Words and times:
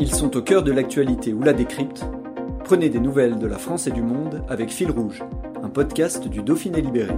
Ils 0.00 0.14
sont 0.14 0.36
au 0.36 0.42
cœur 0.42 0.62
de 0.62 0.70
l'actualité 0.70 1.32
ou 1.32 1.42
la 1.42 1.52
décrypte. 1.52 2.04
Prenez 2.62 2.88
des 2.88 3.00
nouvelles 3.00 3.36
de 3.36 3.48
la 3.48 3.58
France 3.58 3.88
et 3.88 3.90
du 3.90 4.00
monde 4.00 4.44
avec 4.48 4.70
Fil 4.70 4.92
Rouge, 4.92 5.24
un 5.60 5.68
podcast 5.68 6.28
du 6.28 6.40
Dauphiné 6.40 6.80
Libéré. 6.80 7.16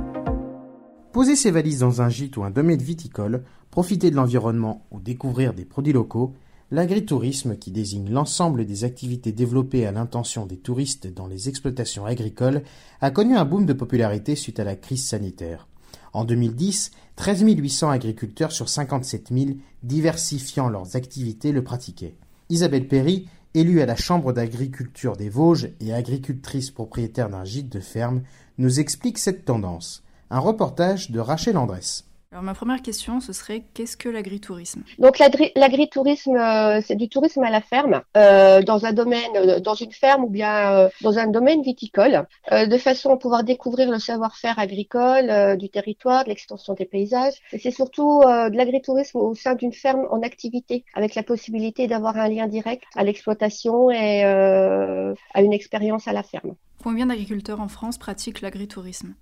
Poser 1.13 1.37
ses 1.37 1.51
valises 1.51 1.81
dans 1.81 2.01
un 2.01 2.09
gîte 2.09 2.39
ou 2.39 2.43
un 2.43 2.49
domaine 2.49 2.81
viticole, 2.81 3.45
profiter 3.71 4.11
de 4.11 4.17
l'environnement 4.17 4.87
ou 4.91 4.99
découvrir 4.99 5.53
des 5.53 5.67
produits 5.67 5.93
locaux, 5.93 6.33
l'agritourisme, 6.71 7.59
qui 7.59 7.71
désigne 7.71 8.11
l'ensemble 8.11 8.65
des 8.65 8.85
activités 8.85 9.33
développées 9.33 9.85
à 9.85 9.93
l'intention 9.93 10.47
des 10.47 10.57
touristes 10.57 11.07
dans 11.13 11.27
les 11.27 11.51
exploitations 11.51 12.07
agricoles, 12.07 12.63
a 13.03 13.11
connu 13.11 13.37
un 13.37 13.45
boom 13.45 13.67
de 13.67 13.75
popularité 13.75 14.37
suite 14.37 14.59
à 14.59 14.65
la 14.65 14.75
crise 14.75 15.07
sanitaire. 15.07 15.69
En 16.15 16.25
2010, 16.25 16.93
13 17.17 17.45
800 17.45 17.91
agriculteurs 17.91 18.53
sur 18.53 18.71
57 18.71 19.29
000 19.35 19.51
diversifiant 19.83 20.71
leurs 20.71 20.97
activités 20.97 21.53
le 21.53 21.63
pratiquaient. 21.63 22.15
Isabelle 22.51 22.89
Perry, 22.89 23.29
élue 23.55 23.81
à 23.81 23.87
la 23.87 23.95
Chambre 23.95 24.33
d'agriculture 24.33 25.17
des 25.17 25.29
Vosges 25.29 25.71
et 25.81 25.95
agricultrice 25.95 26.73
propriétaire 26.73 27.31
d'un 27.31 27.45
gîte 27.45 27.69
de 27.69 27.79
ferme, 27.79 28.23
nous 28.59 28.81
explique 28.81 29.19
cette 29.19 29.45
tendance. 29.45 30.03
Un 30.31 30.41
reportage 30.41 31.13
de 31.13 31.21
Rachel 31.21 31.57
Andress. 31.57 32.10
Alors 32.33 32.45
ma 32.45 32.55
première 32.55 32.81
question, 32.81 33.19
ce 33.19 33.33
serait 33.33 33.65
qu'est-ce 33.75 33.97
que 33.97 34.09
l'agritourisme? 34.09 34.85
Donc 35.01 35.19
l'agritourisme, 35.19 36.37
euh, 36.37 36.81
c'est 36.81 36.95
du 36.95 37.09
tourisme 37.09 37.43
à 37.43 37.51
la 37.51 37.61
ferme, 37.61 38.03
euh, 38.17 38.63
dans 38.63 38.85
un 38.85 38.93
domaine, 38.93 39.33
euh, 39.35 39.59
dans 39.59 39.75
une 39.75 39.91
ferme 39.91 40.23
ou 40.23 40.29
bien 40.29 40.89
dans 41.01 41.19
un 41.19 41.27
domaine 41.27 41.61
viticole, 41.63 42.29
de 42.53 42.79
façon 42.79 43.11
à 43.11 43.17
pouvoir 43.17 43.43
découvrir 43.43 43.91
le 43.91 43.99
savoir-faire 43.99 44.61
agricole 44.61 45.57
du 45.57 45.71
territoire, 45.71 46.23
de 46.23 46.29
l'extension 46.29 46.75
des 46.75 46.85
paysages. 46.85 47.35
Et 47.53 47.59
c'est 47.59 47.73
surtout 47.73 48.21
de 48.23 48.57
l'agritourisme 48.57 49.19
au 49.19 49.35
sein 49.35 49.57
d'une 49.57 49.73
ferme 49.73 50.07
en 50.13 50.23
activité, 50.23 50.85
avec 50.95 51.17
la 51.17 51.25
possibilité 51.25 51.89
d'avoir 51.89 52.17
un 52.17 52.29
lien 52.29 52.47
direct 52.47 52.85
à 52.95 53.03
l'exploitation 53.03 53.91
et 53.91 54.23
à 54.23 55.43
une 55.43 55.53
expérience 55.53 56.07
à 56.07 56.13
la 56.13 56.23
ferme. 56.23 56.55
Combien 56.83 57.07
d'agriculteurs 57.07 57.61
en 57.61 57.69
France 57.69 57.99
pratiquent 57.99 58.41
l'agritourisme? 58.41 59.15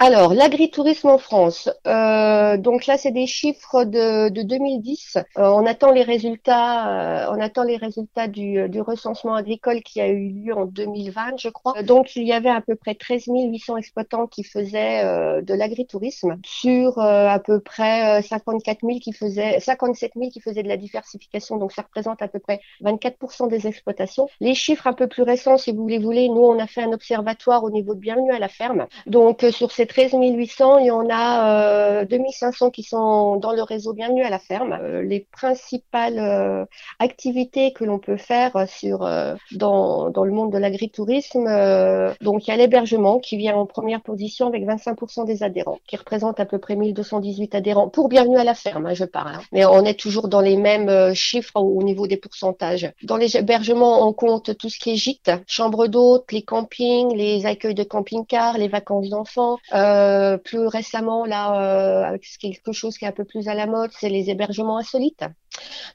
Alors, 0.00 0.32
l'agritourisme 0.32 1.08
en 1.08 1.18
France. 1.18 1.68
Euh, 1.88 2.56
donc 2.56 2.86
là, 2.86 2.96
c'est 2.96 3.10
des 3.10 3.26
chiffres 3.26 3.82
de, 3.82 4.28
de 4.28 4.42
2010. 4.42 5.16
Euh, 5.16 5.22
on 5.36 5.66
attend 5.66 5.90
les 5.90 6.04
résultats. 6.04 7.26
Euh, 7.26 7.34
on 7.34 7.40
attend 7.40 7.64
les 7.64 7.76
résultats 7.76 8.28
du, 8.28 8.68
du, 8.68 8.80
recensement 8.80 9.34
agricole 9.34 9.82
qui 9.82 10.00
a 10.00 10.06
eu 10.06 10.28
lieu 10.28 10.54
en 10.56 10.66
2020, 10.66 11.38
je 11.40 11.48
crois. 11.48 11.82
Donc, 11.82 12.14
il 12.14 12.22
y 12.22 12.32
avait 12.32 12.48
à 12.48 12.60
peu 12.60 12.76
près 12.76 12.94
13 12.94 13.24
800 13.26 13.76
exploitants 13.76 14.28
qui 14.28 14.44
faisaient 14.44 15.04
euh, 15.04 15.42
de 15.42 15.52
l'agritourisme 15.52 16.38
sur 16.46 16.98
euh, 16.98 17.26
à 17.26 17.40
peu 17.40 17.58
près 17.58 18.22
54 18.22 18.82
000 18.86 19.00
qui 19.00 19.12
faisaient, 19.12 19.58
57 19.58 20.12
000 20.14 20.30
qui 20.30 20.40
faisaient 20.40 20.62
de 20.62 20.68
la 20.68 20.76
diversification. 20.76 21.56
Donc, 21.56 21.72
ça 21.72 21.82
représente 21.82 22.22
à 22.22 22.28
peu 22.28 22.38
près 22.38 22.60
24 22.82 23.48
des 23.48 23.66
exploitations. 23.66 24.28
Les 24.38 24.54
chiffres 24.54 24.86
un 24.86 24.92
peu 24.92 25.08
plus 25.08 25.24
récents, 25.24 25.58
si 25.58 25.72
vous 25.72 25.82
voulez, 25.82 26.28
nous, 26.28 26.44
on 26.44 26.60
a 26.60 26.68
fait 26.68 26.82
un 26.82 26.92
observatoire 26.92 27.64
au 27.64 27.70
niveau 27.70 27.96
de 27.96 28.00
Bienvenue 28.00 28.30
à 28.32 28.38
la 28.38 28.48
ferme. 28.48 28.86
Donc, 29.06 29.44
sur 29.50 29.72
ces 29.72 29.87
13 29.88 30.12
800, 30.14 30.78
il 30.78 30.86
y 30.86 30.90
en 30.90 31.08
a 31.10 32.02
euh, 32.02 32.04
2500 32.04 32.70
qui 32.70 32.82
sont 32.82 33.36
dans 33.36 33.52
le 33.52 33.62
réseau 33.62 33.92
Bienvenue 33.92 34.22
à 34.22 34.30
la 34.30 34.38
ferme. 34.38 34.78
Euh, 34.80 35.02
les 35.02 35.26
principales 35.32 36.18
euh, 36.18 36.64
activités 36.98 37.72
que 37.72 37.84
l'on 37.84 37.98
peut 37.98 38.16
faire 38.16 38.68
sur 38.68 39.02
euh, 39.04 39.34
dans, 39.52 40.10
dans 40.10 40.24
le 40.24 40.32
monde 40.32 40.52
de 40.52 40.58
l'agritourisme, 40.58 41.48
donc 42.20 42.46
il 42.46 42.50
y 42.50 42.54
a 42.54 42.56
l'hébergement 42.56 43.18
qui 43.18 43.36
vient 43.36 43.56
en 43.56 43.66
première 43.66 44.02
position 44.02 44.46
avec 44.46 44.64
25% 44.64 45.26
des 45.26 45.42
adhérents, 45.42 45.78
qui 45.86 45.96
représente 45.96 46.38
à 46.40 46.46
peu 46.46 46.58
près 46.58 46.76
1218 46.76 47.54
adhérents 47.54 47.88
pour 47.88 48.08
Bienvenue 48.08 48.38
à 48.38 48.44
la 48.44 48.54
ferme, 48.54 48.86
hein, 48.86 48.94
je 48.94 49.04
parle. 49.04 49.34
Hein. 49.34 49.40
Mais 49.52 49.64
on 49.64 49.84
est 49.84 49.98
toujours 49.98 50.28
dans 50.28 50.40
les 50.40 50.56
mêmes 50.56 51.14
chiffres 51.14 51.56
au, 51.56 51.78
au 51.78 51.82
niveau 51.82 52.06
des 52.06 52.16
pourcentages. 52.16 52.92
Dans 53.02 53.16
les 53.16 53.36
hébergements, 53.36 54.06
on 54.06 54.12
compte 54.12 54.56
tout 54.56 54.68
ce 54.68 54.78
qui 54.78 54.92
est 54.92 54.96
gîte, 54.96 55.30
chambre 55.46 55.86
d'hôtes, 55.86 56.30
les 56.32 56.42
campings, 56.42 57.14
les 57.14 57.46
accueils 57.46 57.74
de 57.74 57.84
camping-cars, 57.84 58.58
les 58.58 58.68
vacances 58.68 59.08
d'enfants. 59.08 59.58
Euh, 59.78 60.38
plus 60.38 60.66
récemment, 60.66 61.24
là, 61.24 62.02
euh, 62.02 62.04
avec 62.04 62.26
quelque 62.40 62.72
chose 62.72 62.98
qui 62.98 63.04
est 63.04 63.08
un 63.08 63.12
peu 63.12 63.24
plus 63.24 63.48
à 63.48 63.54
la 63.54 63.66
mode, 63.66 63.90
c'est 63.92 64.08
les 64.08 64.30
hébergements 64.30 64.78
insolites. 64.78 65.24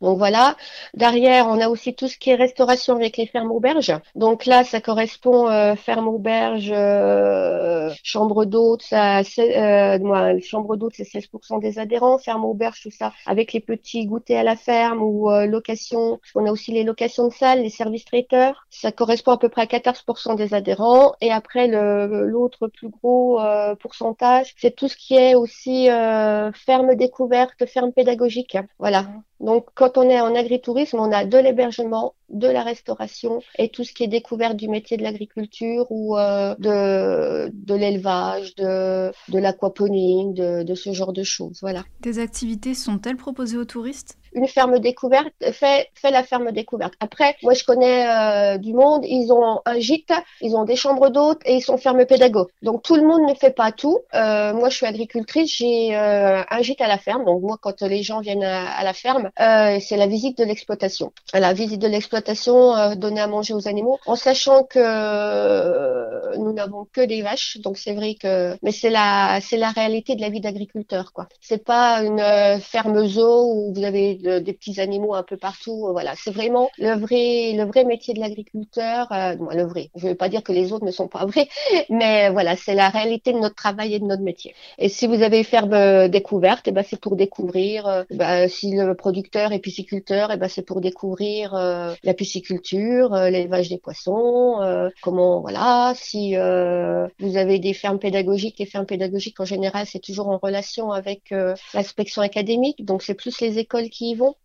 Donc 0.02 0.18
voilà. 0.18 0.56
Derrière, 0.94 1.48
on 1.48 1.60
a 1.60 1.70
aussi 1.70 1.94
tout 1.96 2.08
ce 2.08 2.18
qui 2.18 2.30
est 2.32 2.36
restauration 2.36 2.96
avec 2.96 3.18
les 3.18 3.26
fermes 3.26 3.52
auberges. 3.52 3.94
Donc 4.16 4.46
là, 4.46 4.64
ça 4.64 4.82
correspond 4.82 5.50
euh, 5.50 5.76
ferme 5.76 6.08
auberge, 6.08 6.72
euh, 6.74 7.90
chambre 8.04 8.46
d'hôte, 8.46 8.84
euh, 8.92 10.00
moi, 10.00 10.40
chambre 10.40 10.76
d'hôte, 10.76 10.94
c'est 10.96 11.04
16% 11.04 11.60
des 11.60 11.80
adhérents. 11.80 12.18
Ferme 12.18 12.46
auberge, 12.46 12.82
tout 12.82 12.92
ça, 12.92 13.14
avec 13.26 13.54
les 13.54 13.60
petits 13.60 14.06
goûters 14.06 14.40
à 14.40 14.44
la 14.44 14.56
ferme 14.56 15.02
ou 15.02 15.30
euh, 15.30 15.46
location. 15.46 16.20
On 16.36 16.46
a 16.46 16.52
aussi 16.52 16.72
les 16.72 16.84
locations 16.84 17.28
de 17.28 17.34
salles, 17.34 17.62
les 17.62 17.70
services 17.70 18.06
traiteurs. 18.06 18.66
Ça 18.70 18.92
correspond 18.92 19.32
à 19.32 19.38
peu 19.38 19.50
près 19.50 19.62
à 19.62 19.66
14% 19.66 20.36
des 20.36 20.54
adhérents. 20.54 21.14
Et 21.22 21.32
après, 21.32 21.68
l'autre 21.68 22.68
plus 22.68 22.90
gros 22.90 23.40
euh, 23.40 23.76
pourcentage, 23.76 24.54
c'est 24.58 24.76
tout 24.76 24.88
ce 24.88 24.98
qui 24.98 25.16
est 25.16 25.36
aussi 25.36 25.88
ferme 25.88 26.96
découverte, 26.96 27.66
ferme 27.66 27.92
pédagogique. 27.92 28.58
Voilà. 28.80 29.06
Donc, 29.44 29.68
quand 29.76 29.98
on 29.98 30.04
est 30.04 30.22
en 30.22 30.34
agritourisme, 30.36 31.00
on 31.00 31.12
a 31.12 31.26
de 31.26 31.38
l'hébergement, 31.38 32.16
de 32.30 32.48
la 32.48 32.64
restauration 32.64 33.42
et 33.60 33.70
tout 33.70 33.84
ce 33.84 33.94
qui 33.94 34.04
est 34.04 34.08
découverte 34.08 34.56
du 34.56 34.70
métier 34.70 34.96
de 34.96 35.04
l'agriculture 35.04 35.86
ou 35.90 36.18
euh, 36.18 36.56
de, 36.60 37.74
l'élevage, 37.74 38.56
de, 38.56 39.12
de 39.30 39.40
l'aquaponing, 39.40 40.34
de, 40.34 40.64
de 40.64 40.76
ce 40.76 40.94
genre 40.94 41.14
de 41.14 41.24
choses. 41.24 41.60
Voilà. 41.62 41.84
Des 42.00 42.20
activités 42.20 42.74
sont-elles 42.74 43.18
proposées 43.18 43.58
aux 43.58 43.66
touristes? 43.66 44.18
Une 44.34 44.48
ferme 44.48 44.80
découverte, 44.80 45.34
fait, 45.52 45.90
fait 45.96 46.12
la 46.12 46.24
ferme 46.24 46.52
découverte. 46.52 46.94
Après, 47.00 47.36
moi 47.44 47.54
je 47.54 47.64
connais 47.64 48.08
euh, 48.08 48.58
du 48.58 48.74
monde, 48.74 49.06
ils 49.06 49.32
ont 49.32 49.62
un 49.66 49.80
gîte, 49.80 50.14
ils 50.42 50.56
ont 50.56 50.64
des 50.64 50.76
chambres 50.76 51.10
d'hôtes 51.10 51.42
et 51.46 51.56
ils 51.56 51.62
sont 51.62 51.78
fermes 51.78 52.06
pédagogues. 52.06 52.50
Donc 52.62 52.84
tout 52.84 52.96
le 52.96 53.04
monde 53.04 53.30
ne 53.30 53.34
fait 53.36 53.52
pas 53.52 53.72
tout. 53.72 54.00
Euh, 54.14 54.54
moi 54.54 54.70
je 54.70 54.78
suis 54.78 54.86
agricultrice, 54.86 55.58
j'ai 55.58 55.96
euh, 55.96 56.44
un 56.50 56.62
gîte 56.62 56.82
à 56.82 56.88
la 56.88 56.98
ferme. 56.98 57.26
Donc 57.26 57.42
moi 57.42 57.58
quand 57.62 57.82
les 57.82 58.04
gens 58.04 58.22
viennent 58.22 58.44
à, 58.44 58.84
la 58.84 58.94
ferme, 58.94 59.30
euh, 59.40 59.78
c'est 59.80 59.98
la 59.98 60.08
visite 60.08 60.38
de 60.38 60.44
l'exploitation. 60.44 61.12
La 61.34 61.54
visite 61.54 61.82
de 61.82 61.88
l'exploitation, 61.88 62.76
euh, 62.76 62.96
donner 62.96 63.22
à 63.22 63.28
manger 63.28 63.54
aux 63.54 63.68
animaux, 63.68 64.00
en 64.06 64.16
sachant 64.16 64.64
que 64.64 66.38
nous 66.38 66.54
n'avons 66.54 66.88
que 66.92 67.02
des 67.02 67.22
vaches. 67.22 67.58
Donc 67.58 67.78
c'est 67.78 67.94
vrai 67.94 68.16
que, 68.16 68.56
mais 68.64 68.72
c'est 68.72 68.90
la 68.90 69.40
c'est 69.42 69.58
la 69.58 69.70
réalité 69.70 70.16
de 70.16 70.22
la 70.22 70.30
vie 70.30 70.42
d'agriculteur 70.42 71.14
quoi. 71.14 71.28
C'est 71.42 71.64
pas 71.64 72.02
une 72.04 72.60
ferme 72.62 73.06
zoo 73.06 73.54
où 73.54 73.74
vous 73.74 73.84
avez 73.84 74.16
des 74.24 74.54
petits 74.54 74.80
animaux 74.80 75.14
un 75.14 75.24
peu 75.24 75.38
partout. 75.38 75.88
Euh, 75.88 75.92
voilà, 75.92 76.14
c'est 76.16 76.32
vraiment 76.32 76.70
le 76.78 76.96
vrai, 76.98 77.54
le 77.56 77.64
vrai 77.66 77.86
métier 77.86 78.14
de 78.14 78.20
l'agriculteur. 78.20 79.12
Euh, 79.12 79.36
le 79.52 79.64
vrai. 79.64 79.90
Je 79.96 80.06
ne 80.06 80.12
veux 80.12 80.16
pas 80.16 80.30
dire 80.30 80.44
que 80.44 80.52
les 80.52 80.72
autres 80.74 80.86
ne 80.86 80.92
sont 80.92 81.08
pas 81.08 81.26
vrais, 81.26 81.48
mais 81.90 82.30
voilà, 82.30 82.56
c'est 82.56 82.76
la 82.76 82.90
réalité 82.90 83.34
de 83.34 83.40
notre 83.40 83.56
travail 83.56 83.94
et 83.94 84.00
de 84.00 84.06
notre 84.06 84.24
métier. 84.24 84.54
Et 84.78 84.90
si 84.90 85.08
vous 85.08 85.22
avez 85.22 85.44
ferme 85.44 85.74
euh, 85.74 86.08
découverte, 86.08 86.68
et 86.68 86.72
eh 86.72 86.74
ben 86.74 86.84
c'est 86.88 87.00
pour 87.00 87.16
découvrir. 87.16 87.88
Euh, 87.88 88.04
ben, 88.12 88.48
si 88.48 88.72
le 88.72 88.96
producteur 88.96 89.52
est 89.52 89.60
pisciculteur, 89.60 90.32
et 90.32 90.36
eh 90.36 90.38
ben 90.38 90.48
c'est 90.48 90.62
pour 90.62 90.82
découvrir 90.82 91.54
euh, 91.56 91.94
la 92.04 92.14
pisciculture, 92.14 93.16
l'élevage 93.16 93.70
des 93.70 93.78
poissons. 93.78 94.60
comment 95.02 95.42
voilà. 95.42 95.94
Si 95.96 96.36
vous 96.36 97.38
avez 97.38 97.60
des 97.60 97.74
fermes 97.74 98.00
pédagogiques, 98.00 98.60
les 98.60 98.66
fermes 98.66 98.86
pédagogiques 98.86 99.40
en 99.40 99.46
général, 99.46 99.86
c'est 99.86 100.00
toujours 100.00 100.30
en 100.30 100.38
relation 100.38 100.92
avec 100.92 101.34
l'inspection 101.74 102.22
académique. 102.22 102.86
Donc 102.86 103.04
c'est 103.04 103.14
plus 103.14 103.40
les 103.42 103.60
écoles 103.60 103.90
qui 103.90 104.13
vont. 104.16 104.36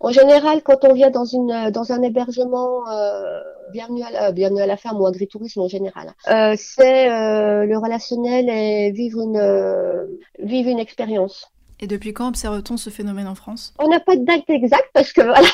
En 0.00 0.10
général, 0.10 0.62
quand 0.62 0.84
on 0.84 0.92
vient 0.92 1.10
dans 1.10 1.24
une 1.24 1.70
dans 1.70 1.92
un 1.92 2.02
hébergement, 2.02 2.86
euh, 2.88 3.40
bienvenue 3.72 4.02
à 4.02 4.10
la 4.10 4.32
bienvenue 4.32 4.60
à 4.60 4.66
la 4.66 4.76
ferme 4.76 5.00
ou 5.00 5.06
agritourisme 5.06 5.60
en 5.60 5.68
général, 5.68 6.12
euh, 6.28 6.54
c'est 6.58 7.10
euh, 7.10 7.64
le 7.64 7.78
relationnel 7.78 8.50
et 8.50 8.92
vivre 8.92 9.22
une 9.22 9.38
euh, 9.38 10.04
vivre 10.38 10.68
une 10.68 10.78
expérience. 10.78 11.48
Et 11.80 11.88
depuis 11.88 12.12
quand 12.12 12.28
observe-t-on 12.28 12.76
ce 12.76 12.90
phénomène 12.90 13.26
en 13.26 13.34
France? 13.34 13.74
On 13.80 13.88
n'a 13.88 13.98
pas 13.98 14.14
de 14.14 14.24
date 14.24 14.48
exacte 14.48 14.88
parce 14.94 15.12
que 15.12 15.20
voilà, 15.22 15.48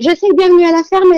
je 0.00 0.08
sais 0.08 0.28
que 0.28 0.34
Bienvenue 0.34 0.66
à 0.66 0.72
la 0.72 0.82
ferme 0.82 1.12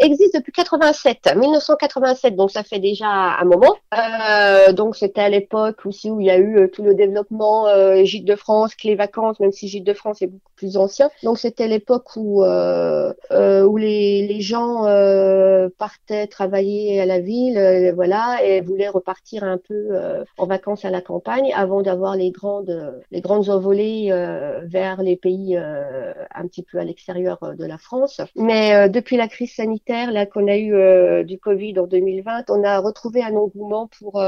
existe 0.00 0.36
depuis 0.36 0.52
87, 0.52 1.34
1987, 1.36 2.36
donc 2.36 2.52
ça 2.52 2.62
fait 2.62 2.78
déjà 2.78 3.08
un 3.08 3.44
moment. 3.44 3.74
Euh, 3.94 4.72
donc 4.72 4.94
c'était 4.94 5.22
à 5.22 5.28
l'époque 5.28 5.84
aussi 5.86 6.10
où 6.10 6.20
il 6.20 6.26
y 6.26 6.30
a 6.30 6.36
eu 6.38 6.56
euh, 6.58 6.68
tout 6.68 6.84
le 6.84 6.94
développement 6.94 7.66
euh, 7.66 8.04
Gîte 8.04 8.24
de 8.24 8.36
France, 8.36 8.76
Clé 8.76 8.94
Vacances, 8.94 9.40
même 9.40 9.52
si 9.52 9.66
Gîte 9.66 9.84
de 9.84 9.92
France 9.92 10.22
est 10.22 10.28
beaucoup 10.28 10.50
plus 10.56 10.76
ancien. 10.76 11.10
Donc 11.22 11.38
c'était 11.38 11.68
l'époque 11.68 12.16
où 12.16 12.44
euh, 12.44 13.12
euh, 13.30 13.62
où 13.62 13.76
les, 13.76 14.26
les 14.26 14.40
gens 14.40 14.86
euh, 14.86 15.68
partaient 15.78 16.26
travailler 16.26 17.00
à 17.00 17.06
la 17.06 17.20
ville, 17.20 17.92
voilà, 17.94 18.38
et 18.44 18.60
voulaient 18.60 18.88
repartir 18.88 19.44
un 19.44 19.58
peu 19.58 19.90
en 20.38 20.46
vacances 20.46 20.84
à 20.84 20.90
la 20.90 21.00
campagne 21.00 21.52
avant 21.54 21.82
d'avoir 21.82 22.16
les 22.16 22.30
grandes 22.30 23.02
les 23.10 23.20
grandes 23.20 23.48
envolées 23.48 24.08
euh, 24.10 24.60
vers 24.64 25.02
les 25.02 25.16
pays 25.16 25.56
euh, 25.56 26.12
un 26.34 26.46
petit 26.46 26.62
peu 26.62 26.78
à 26.78 26.84
l'extérieur 26.84 27.38
euh, 27.42 27.54
de 27.54 27.64
la 27.64 27.78
France. 27.78 28.20
Mais 28.34 28.88
depuis 28.88 29.16
la 29.16 29.28
crise 29.28 29.54
sanitaire 29.54 30.12
là 30.12 30.26
qu'on 30.26 30.48
a 30.48 30.56
eu 30.56 31.24
du 31.24 31.38
Covid 31.38 31.78
en 31.78 31.86
2020, 31.86 32.50
on 32.50 32.64
a 32.64 32.78
retrouvé 32.78 33.22
un 33.22 33.34
engouement 33.34 33.88
pour 33.98 34.22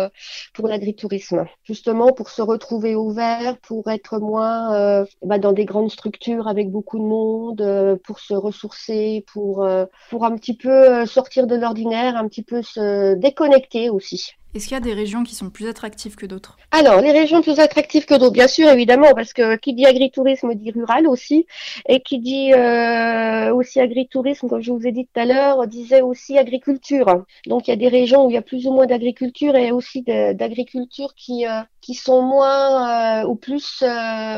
pour 0.55 0.69
l'agritourisme, 0.69 1.47
justement 1.65 2.13
pour 2.13 2.31
se 2.31 2.43
retrouver 2.43 2.95
ouvert, 2.95 3.59
pour 3.59 3.91
être 3.91 4.19
moins 4.19 5.05
bah, 5.23 5.39
dans 5.39 5.53
des 5.53 5.65
grandes 5.65 5.91
structures 5.91 6.18
avec 6.47 6.71
beaucoup 6.71 6.99
de 6.99 7.05
monde, 7.05 7.99
pour 8.05 8.21
se 8.21 8.35
ressourcer, 8.35 9.25
pour 9.33 9.69
pour 10.11 10.25
un 10.25 10.37
petit 10.37 10.57
peu 10.57 11.07
sortir 11.07 11.47
de 11.47 11.57
l'ordinaire, 11.57 12.17
un 12.17 12.29
petit 12.29 12.43
peu 12.43 12.63
se 12.63 13.15
déconnecter 13.15 13.91
aussi. 13.91 14.38
Est-ce 14.55 14.67
qu'il 14.67 14.75
y 14.75 14.79
a 14.79 14.81
des 14.81 14.95
régions 14.95 15.25
qui 15.25 15.35
sont 15.35 15.51
plus 15.51 15.69
attractives 15.69 16.17
que 16.17 16.25
d'autres? 16.25 16.57
Alors, 16.71 17.03
les 17.03 17.13
régions 17.13 17.43
plus 17.43 17.61
attractives 17.61 18.07
que 18.07 18.15
d'autres, 18.15 18.33
bien 18.33 18.49
sûr, 18.49 18.69
évidemment, 18.71 19.13
parce 19.15 19.35
que 19.35 19.57
qui 19.57 19.75
dit 19.75 19.85
agritourisme 19.85 20.55
dit 20.55 20.71
rural 20.71 21.07
aussi, 21.07 21.47
et 21.87 22.01
qui 22.01 22.19
dit 22.19 22.55
euh, 22.55 23.55
aussi 23.55 23.79
agritourisme, 23.79 24.49
comme 24.49 24.63
je 24.63 24.73
vous 24.73 24.87
ai 24.87 24.93
dit 24.93 25.05
tout 25.05 25.21
à 25.21 25.27
l'heure, 25.27 25.67
disait 25.67 26.01
aussi 26.01 26.39
agriculture. 26.39 27.25
Donc, 27.47 27.69
il 27.69 27.73
y 27.73 27.75
a 27.75 27.77
des 27.77 27.89
régions 27.89 28.25
où 28.25 28.31
il 28.31 28.35
y 28.35 28.39
a 28.39 28.43
plus 28.43 28.67
ou 28.67 28.73
moins 28.73 28.87
d'agriculture 28.87 29.55
et 29.55 29.71
aussi 29.71 30.03
d'agriculture 30.03 31.15
qui 31.15 31.47
euh, 31.47 31.61
qui 31.83 31.95
sont 31.95 32.23
moins 32.23 33.23
euh, 33.23 33.27
ou 33.27 33.35
plus 33.35 33.85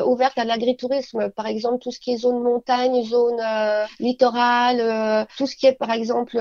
ouvertes 0.07 0.39
à 0.39 0.45
l'agritourisme. 0.45 1.31
Par 1.31 1.47
exemple, 1.47 1.79
tout 1.79 1.93
ce 1.93 2.01
qui 2.01 2.12
est 2.12 2.19
zone 2.19 2.43
montagne, 2.43 3.03
zone 3.05 3.41
littorale, 4.01 5.27
tout 5.37 5.47
ce 5.47 5.57
qui 5.57 5.67
est, 5.67 5.73
par 5.73 5.93
exemple, 5.93 6.37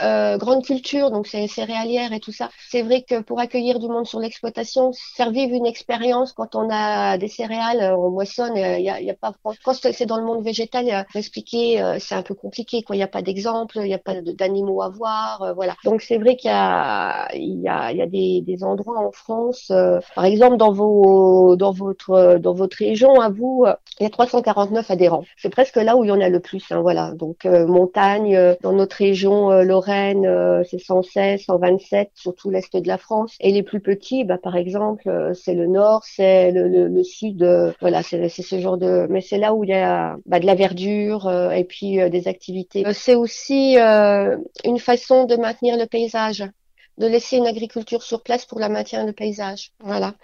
euh, 0.00 0.38
grande 0.38 0.64
culture, 0.64 1.10
donc 1.10 1.26
c'est 1.26 1.48
céréalière 1.48 2.12
et 2.12 2.20
tout 2.20 2.30
ça. 2.30 2.50
C'est 2.70 2.82
vrai 2.82 3.02
que 3.02 3.20
pour 3.20 3.40
accueillir 3.40 3.80
du 3.80 3.88
monde 3.88 4.06
sur 4.06 4.20
l'exploitation, 4.20 4.92
faire 5.16 5.32
vivre 5.32 5.54
une 5.54 5.66
expérience 5.66 6.32
quand 6.32 6.54
on 6.54 6.68
a 6.70 7.18
des 7.18 7.26
céréales, 7.26 7.80
euh, 7.80 7.96
on 7.96 8.10
moissonne, 8.10 8.56
il 8.56 8.64
euh, 8.64 8.78
y 8.78 9.10
a, 9.10 9.14
pas. 9.14 9.32
Quand 9.64 9.74
c'est 9.74 10.06
dans 10.06 10.18
le 10.18 10.24
monde 10.24 10.44
végétal, 10.44 11.06
expliquer, 11.14 11.96
c'est 11.98 12.14
un 12.14 12.22
peu 12.22 12.34
compliqué. 12.34 12.82
Quand 12.82 12.94
il 12.94 12.98
n'y 12.98 13.02
a 13.02 13.08
pas 13.08 13.22
d'exemple, 13.22 13.78
il 13.78 13.88
n'y 13.88 13.94
a 13.94 13.98
pas 13.98 14.14
d'animaux 14.20 14.82
à 14.82 14.88
voir, 14.88 15.52
voilà. 15.56 15.74
Donc 15.84 16.00
c'est 16.02 16.18
vrai 16.18 16.36
qu'il 16.36 16.50
y 16.50 16.54
a, 16.54 17.28
y 17.34 17.68
a, 17.68 17.92
y 17.92 18.00
a 18.02 18.06
des, 18.06 18.42
des 18.42 18.62
endroits 18.62 19.00
en 19.00 19.10
France, 19.10 19.72
par 20.14 20.24
exemple 20.24 20.58
dans 20.58 20.72
vos, 20.72 21.56
dans 21.56 21.72
votre, 21.72 22.38
dans 22.38 22.54
votre 22.54 22.76
région, 22.76 23.20
à 23.20 23.30
vous, 23.30 23.66
il 23.98 24.04
y 24.04 24.06
a 24.06 24.10
349 24.10 24.90
adhérents. 24.90 25.24
C'est 25.36 25.50
presque 25.50 25.76
là 25.76 25.96
où 25.96 26.04
il 26.04 26.08
y 26.08 26.12
en 26.12 26.20
a 26.20 26.28
le 26.28 26.40
plus, 26.40 26.64
hein, 26.70 26.80
voilà. 26.82 27.12
Donc 27.14 27.44
montagne, 27.44 28.56
dans 28.62 28.72
notre 28.72 28.96
région, 28.96 29.50
Lorraine 29.88 30.26
euh, 30.26 30.62
c'est 30.68 30.78
116, 30.78 31.42
127, 31.44 32.10
surtout 32.14 32.50
l'est 32.50 32.76
de 32.76 32.86
la 32.86 32.98
France. 32.98 33.36
Et 33.40 33.52
les 33.52 33.62
plus 33.62 33.80
petits, 33.80 34.24
bah, 34.24 34.38
par 34.38 34.56
exemple, 34.56 35.08
euh, 35.08 35.32
c'est 35.34 35.54
le 35.54 35.66
nord, 35.66 36.04
c'est 36.04 36.52
le, 36.52 36.68
le, 36.68 36.88
le, 36.88 37.04
sud. 37.04 37.42
Euh, 37.42 37.72
voilà, 37.80 38.02
c'est 38.02 38.28
ce 38.28 38.60
genre 38.60 38.78
de. 38.78 39.06
Mais 39.08 39.20
c'est 39.20 39.38
là 39.38 39.54
où 39.54 39.64
il 39.64 39.70
y 39.70 39.74
a 39.74 40.16
bah, 40.26 40.40
de 40.40 40.46
la 40.46 40.54
verdure 40.54 41.30
et 41.52 41.64
puis 41.64 41.98
des 42.10 42.28
activités. 42.28 42.84
C'est 42.92 43.14
aussi 43.14 43.76
une 43.76 44.78
façon 44.78 45.24
de 45.24 45.36
maintenir 45.36 45.76
le 45.76 45.86
paysage 45.86 46.44
de 46.98 47.06
laisser 47.06 47.36
une 47.36 47.46
agriculture 47.46 48.02
sur 48.02 48.22
place 48.22 48.44
pour 48.44 48.58
la 48.58 48.68
maintien 48.68 49.04
de 49.04 49.12
paysage. 49.12 49.70
Voilà. 49.80 50.14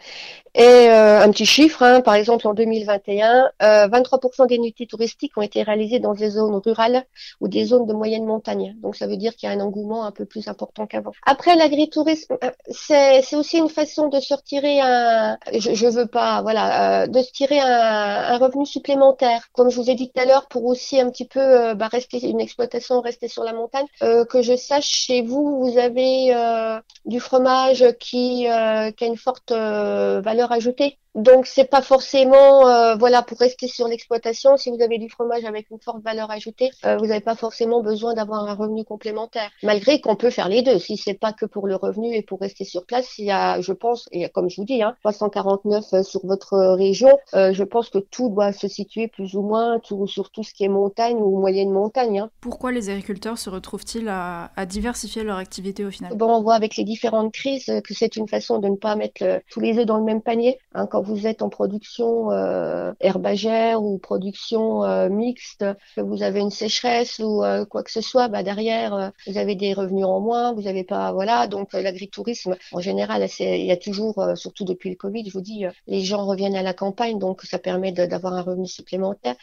Et 0.56 0.62
euh, 0.62 1.20
un 1.20 1.30
petit 1.30 1.46
chiffre, 1.46 1.82
hein, 1.82 2.00
par 2.00 2.14
exemple 2.14 2.46
en 2.46 2.54
2021, 2.54 3.50
euh, 3.62 3.88
23% 3.88 4.46
des 4.46 4.58
nuitées 4.58 4.86
touristiques 4.86 5.36
ont 5.36 5.42
été 5.42 5.62
réalisées 5.64 5.98
dans 5.98 6.14
des 6.14 6.30
zones 6.30 6.54
rurales 6.64 7.04
ou 7.40 7.48
des 7.48 7.64
zones 7.64 7.86
de 7.86 7.92
moyenne 7.92 8.24
montagne. 8.24 8.76
Donc 8.80 8.94
ça 8.94 9.08
veut 9.08 9.16
dire 9.16 9.34
qu'il 9.34 9.48
y 9.48 9.52
a 9.52 9.54
un 9.54 9.60
engouement 9.60 10.04
un 10.04 10.12
peu 10.12 10.26
plus 10.26 10.46
important 10.46 10.86
qu'avant. 10.86 11.10
Après 11.26 11.56
l'agritourisme, 11.56 12.36
euh, 12.44 12.50
c'est 12.70 13.34
aussi 13.34 13.58
une 13.58 13.68
façon 13.68 14.08
de 14.08 14.20
se 14.20 14.32
retirer 14.32 14.80
un, 14.80 15.38
je, 15.52 15.74
je 15.74 15.86
veux 15.88 16.06
pas, 16.06 16.42
voilà, 16.42 17.02
euh, 17.02 17.06
de 17.08 17.20
se 17.20 17.32
tirer 17.32 17.58
un, 17.58 17.66
un, 17.66 18.38
revenu 18.38 18.64
supplémentaire. 18.64 19.48
Comme 19.52 19.70
je 19.70 19.76
vous 19.76 19.90
ai 19.90 19.96
dit 19.96 20.10
tout 20.10 20.20
à 20.20 20.24
l'heure, 20.24 20.46
pour 20.46 20.64
aussi 20.66 21.00
un 21.00 21.10
petit 21.10 21.26
peu 21.26 21.40
euh, 21.40 21.74
bah, 21.74 21.88
rester 21.88 22.24
une 22.28 22.40
exploitation, 22.40 23.00
rester 23.00 23.26
sur 23.26 23.42
la 23.42 23.52
montagne. 23.54 23.86
que 24.00 24.42
je 24.42 24.56
sache, 24.56 24.86
chez 24.86 25.22
vous, 25.22 25.64
vous 25.64 25.78
avez 25.78 26.32
euh, 26.32 26.63
du 27.04 27.20
fromage 27.20 27.84
qui, 27.98 28.48
euh, 28.48 28.90
qui, 28.90 29.04
a 29.04 29.06
une 29.06 29.16
forte 29.16 29.52
euh, 29.52 30.20
valeur 30.20 30.52
ajoutée. 30.52 30.98
Donc 31.14 31.46
c'est 31.46 31.70
pas 31.70 31.82
forcément 31.82 32.66
euh, 32.66 32.96
voilà 32.96 33.22
pour 33.22 33.38
rester 33.38 33.68
sur 33.68 33.86
l'exploitation. 33.86 34.56
Si 34.56 34.70
vous 34.70 34.82
avez 34.82 34.98
du 34.98 35.08
fromage 35.08 35.44
avec 35.44 35.70
une 35.70 35.78
forte 35.78 36.02
valeur 36.02 36.30
ajoutée, 36.30 36.70
euh, 36.84 36.96
vous 36.96 37.06
n'avez 37.06 37.20
pas 37.20 37.36
forcément 37.36 37.82
besoin 37.82 38.14
d'avoir 38.14 38.48
un 38.48 38.54
revenu 38.54 38.84
complémentaire. 38.84 39.48
Malgré 39.62 40.00
qu'on 40.00 40.16
peut 40.16 40.30
faire 40.30 40.48
les 40.48 40.62
deux. 40.62 40.78
Si 40.80 40.96
c'est 40.96 41.14
pas 41.14 41.32
que 41.32 41.46
pour 41.46 41.68
le 41.68 41.76
revenu 41.76 42.12
et 42.14 42.22
pour 42.22 42.40
rester 42.40 42.64
sur 42.64 42.84
place, 42.84 43.16
il 43.18 43.26
y 43.26 43.30
a, 43.30 43.60
je 43.60 43.72
pense, 43.72 44.08
et 44.10 44.28
comme 44.28 44.50
je 44.50 44.56
vous 44.56 44.64
dis, 44.64 44.82
hein, 44.82 44.96
349 45.04 45.84
euh, 45.92 46.02
sur 46.02 46.26
votre 46.26 46.56
région, 46.74 47.16
je 47.32 47.62
pense 47.62 47.90
que 47.90 47.98
tout 47.98 48.28
doit 48.28 48.52
se 48.52 48.66
situer 48.66 49.06
plus 49.06 49.34
ou 49.36 49.42
moins 49.42 49.78
tout, 49.78 50.06
sur 50.06 50.30
tout 50.30 50.42
ce 50.42 50.52
qui 50.52 50.64
est 50.64 50.68
montagne 50.68 51.16
ou 51.16 51.38
moyenne 51.38 51.70
montagne. 51.70 52.18
Hein. 52.18 52.30
Pourquoi 52.40 52.72
les 52.72 52.90
agriculteurs 52.90 53.38
se 53.38 53.50
retrouvent-ils 53.50 54.08
à, 54.08 54.50
à, 54.56 54.66
diversifier 54.66 55.22
leur 55.22 55.36
activité 55.36 55.84
au 55.84 55.90
final? 55.90 56.14
Bon, 56.16 56.28
on 56.34 56.42
voit 56.42 56.53
avec 56.54 56.76
les 56.76 56.84
différentes 56.84 57.32
crises 57.32 57.66
que 57.84 57.94
c'est 57.94 58.16
une 58.16 58.28
façon 58.28 58.58
de 58.58 58.68
ne 58.68 58.76
pas 58.76 58.96
mettre 58.96 59.40
tous 59.50 59.60
les 59.60 59.78
œufs 59.78 59.86
dans 59.86 59.98
le 59.98 60.04
même 60.04 60.22
panier. 60.22 60.58
Hein, 60.74 60.86
quand 60.86 61.02
vous 61.02 61.26
êtes 61.26 61.42
en 61.42 61.48
production 61.48 62.30
euh, 62.30 62.92
herbagère 63.00 63.82
ou 63.82 63.98
production 63.98 64.84
euh, 64.84 65.08
mixte, 65.08 65.64
que 65.96 66.00
vous 66.00 66.22
avez 66.22 66.40
une 66.40 66.50
sécheresse 66.50 67.18
ou 67.18 67.44
euh, 67.44 67.64
quoi 67.64 67.82
que 67.82 67.90
ce 67.90 68.00
soit, 68.00 68.28
bah 68.28 68.42
derrière 68.42 68.94
euh, 68.94 69.08
vous 69.26 69.38
avez 69.38 69.54
des 69.54 69.72
revenus 69.72 70.04
en 70.04 70.20
moins, 70.20 70.52
vous 70.52 70.62
n'avez 70.62 70.84
pas 70.84 71.12
voilà. 71.12 71.46
Donc 71.46 71.72
l'agritourisme 71.72 72.56
en 72.72 72.80
général, 72.80 73.26
il 73.40 73.64
y 73.64 73.72
a 73.72 73.76
toujours, 73.76 74.24
surtout 74.34 74.64
depuis 74.64 74.90
le 74.90 74.96
Covid, 74.96 75.24
je 75.26 75.32
vous 75.32 75.40
dis, 75.40 75.64
les 75.86 76.00
gens 76.00 76.26
reviennent 76.26 76.56
à 76.56 76.62
la 76.62 76.74
campagne, 76.74 77.18
donc 77.18 77.42
ça 77.42 77.58
permet 77.58 77.92
d'avoir 77.92 78.34
un 78.34 78.42
revenu 78.42 78.66
supplémentaire. 78.66 79.36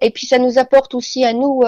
Et 0.00 0.10
puis 0.10 0.26
ça 0.26 0.38
nous 0.38 0.58
apporte 0.58 0.94
aussi 0.94 1.24
à 1.24 1.32
nous 1.32 1.62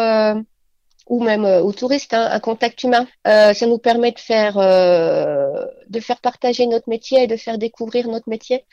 ou 1.09 1.23
même 1.23 1.45
aux 1.45 1.73
touristes, 1.73 2.15
hein, 2.15 2.29
un 2.31 2.41
contact 2.41 2.83
humain. 2.83 3.07
Euh, 3.27 3.55
ça 3.55 3.67
nous 3.67 3.79
permet 3.79 4.13
de 4.13 4.19
faire, 4.19 4.59
euh, 4.59 5.65
de 5.89 6.01
faire 6.01 6.21
partager 6.21 6.67
notre 6.67 6.89
métier 6.89 7.23
et 7.23 7.27
de 7.27 7.37
faire 7.37 7.59
découvrir 7.59 8.09
notre 8.09 8.29
métier. 8.29 8.65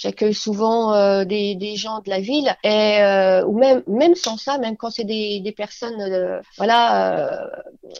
J'accueille 0.00 0.32
souvent 0.32 0.94
euh, 0.94 1.26
des, 1.26 1.54
des, 1.56 1.76
gens 1.76 2.00
de 2.00 2.08
la 2.08 2.20
ville 2.20 2.56
et 2.64 3.02
euh, 3.02 3.44
ou 3.44 3.58
même 3.58 3.82
même 3.86 4.14
sans 4.14 4.38
ça, 4.38 4.56
même 4.56 4.78
quand 4.78 4.88
c'est 4.88 5.04
des, 5.04 5.40
des 5.40 5.52
personnes, 5.52 6.00
euh, 6.00 6.40
voilà, 6.56 7.18
euh, 7.18 7.46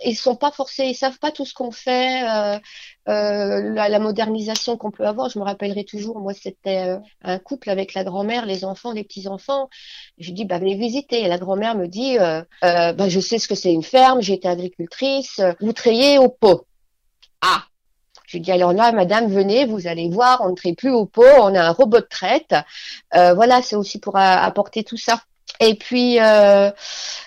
ils 0.07 0.17
sont 0.17 0.35
pas 0.35 0.51
forcés, 0.51 0.87
ils 0.87 0.95
savent 0.95 1.19
pas 1.19 1.31
tout 1.31 1.45
ce 1.45 1.53
qu'on 1.53 1.71
fait, 1.71 2.23
la, 2.23 2.59
la, 3.07 3.99
modernisation 3.99 4.79
qu'on 4.79 4.91
peut 4.91 5.07
avoir. 5.07 5.29
Je 5.29 5.39
me 5.39 5.45
rappellerai 5.45 5.85
toujours, 5.85 6.21
moi 6.21 6.33
c'était 6.33 6.97
un 7.21 7.39
couple 7.39 7.69
avec 7.69 7.93
la 7.93 8.03
grand-mère, 8.03 8.47
les 8.47 8.65
enfants, 8.65 8.93
les 8.93 9.05
petits 9.05 9.29
enfants. 9.29 9.69
Je 10.17 10.33
dis 10.33 10.47
bah 10.47 10.59
venez 10.59 10.77
visiter. 10.77 11.21
Et 11.21 11.29
la 11.29 11.37
grand-mère 11.37 11.77
me 11.77 11.87
dit 11.87 12.17
bah 12.17 13.09
je 13.11 13.21
sais 13.21 13.39
ce 13.39 13.47
que 13.47 13.55
c'est 13.55 13.75
une 13.75 13.83
ferme, 13.83 14.23
j'ai 14.23 14.35
été 14.35 14.49
agricultrice, 14.49 15.39
vous 15.61 15.75
trayez 15.75 16.17
au 16.19 16.31
pot. 16.31 16.67
Ah 17.43 17.65
je 18.31 18.39
dis 18.39 18.53
alors 18.53 18.73
là, 18.73 18.93
madame, 18.93 19.27
venez, 19.27 19.65
vous 19.65 19.89
allez 19.89 20.09
voir, 20.09 20.41
on 20.45 20.51
ne 20.51 20.55
traite 20.55 20.77
plus 20.77 20.91
au 20.91 21.05
pot, 21.05 21.25
on 21.25 21.53
a 21.55 21.63
un 21.63 21.73
robot 21.73 21.99
de 21.99 22.07
traite. 22.09 22.55
Euh, 23.17 23.35
voilà, 23.35 23.61
c'est 23.61 23.75
aussi 23.75 23.99
pour 23.99 24.17
apporter 24.17 24.85
tout 24.85 24.97
ça. 24.97 25.21
Et 25.61 25.75
puis, 25.75 26.19
euh, 26.19 26.71